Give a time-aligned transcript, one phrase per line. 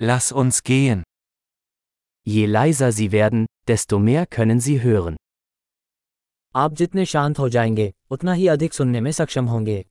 [0.00, 1.02] Lass uns gehen.
[2.24, 5.16] Je leiser Sie werden, desto mehr können Sie hören.
[6.56, 9.84] आप जितने शांत हो जाएंगे उतना ही अधिक सुनने में सक्षम होंगे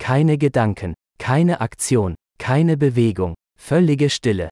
[0.00, 3.34] Keine Gedanken, keine Aktion, keine Bewegung,
[3.68, 4.48] völlige Stille.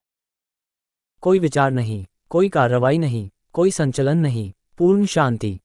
[1.22, 5.58] कोई विचार नहीं कोई कार्रवाई नहीं कोई संचलन नहीं पूर्ण शांति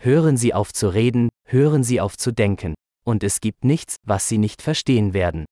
[0.00, 2.74] Hören Sie auf zu reden, hören Sie auf zu denken,
[3.06, 5.44] und es gibt nichts, was Sie nicht verstehen werden.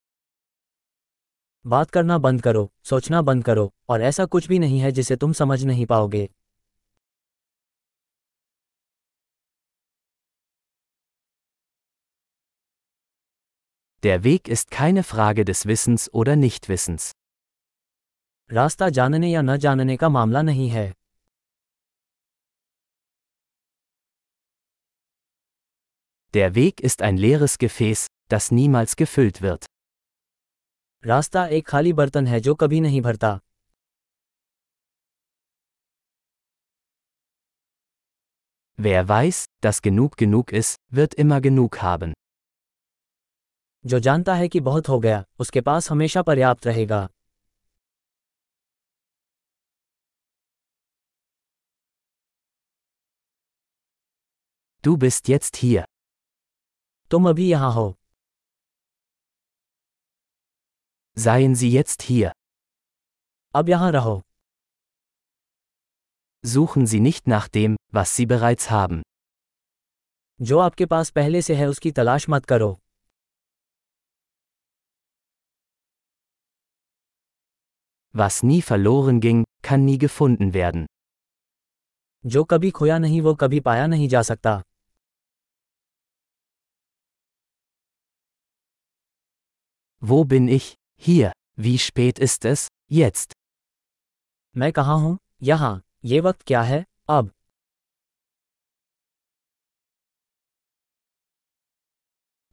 [1.65, 5.33] बात करना बंद करो सोचना बंद करो और ऐसा कुछ भी नहीं है जिसे तुम
[5.33, 6.29] समझ नहीं पाओगे
[14.03, 17.13] Der Weg ist keine Frage des Wissens oder Nichtwissens.
[18.51, 20.93] रास्ता जानने या न जानने का मामला नहीं है
[26.35, 29.67] Der Weg ist ein leeres Gefäß, das niemals gefüllt wird.
[31.07, 33.39] रास्ता एक खाली बर्तन है जो कभी नहीं भरता
[38.79, 42.13] Wer weiß, dass genug genug ist, wird immer genug haben.
[43.87, 47.09] जो जानता है कि बहुत हो गया उसके पास हमेशा पर्याप्त रहेगा
[54.85, 55.85] Du bist jetzt hier.
[57.11, 57.89] तुम अभी यहाँ हो
[61.17, 62.31] Seien Sie jetzt hier.
[63.55, 64.21] अब यहाँ रहो
[66.45, 69.03] Suchen Sie nicht nach dem, was Sie bereits haben.
[70.41, 72.71] जो आपके पास पहले से है उसकी तलाश मत करो
[78.15, 80.87] Was nie verloren ging, kann nie gefunden werden.
[82.25, 84.61] जो कभी खोया नहीं वो कभी पाया नहीं जा सकता
[90.05, 90.75] Wo bin ich?
[90.97, 91.33] Hier.
[91.57, 92.69] Wie spät ist es?
[92.93, 93.33] Jetzt.
[94.57, 97.31] मैं कहाँ हूँ यहाँ ये वक्त क्या है अब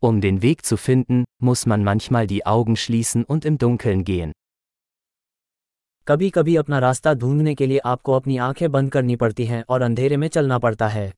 [0.04, 4.32] Um den Weg zu finden, muss man manchmal die Augen schließen und im Dunkeln gehen.
[6.08, 9.82] कभी कभी अपना रास्ता ढूंढने के लिए आपको अपनी आंखें बंद करनी पड़ती हैं और
[9.82, 11.12] अंधेरे में चलना पड़ता है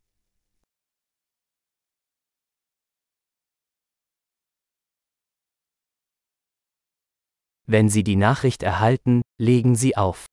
[7.67, 10.25] Wenn Sie die Nachricht erhalten, legen Sie auf.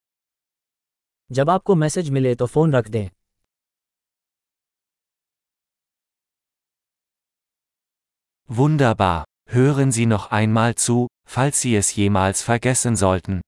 [1.33, 3.09] जब आपको मैसेज मिले तो फोन रख दें
[8.49, 9.25] Wunderbar.
[9.49, 13.41] Hören Sie noch einmal zu, falls Sie es jemals vergessen sollten.